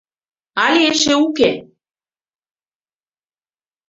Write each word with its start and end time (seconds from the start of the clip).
—Але 0.63 0.79
эше 0.91 1.13
уке. 1.25 1.51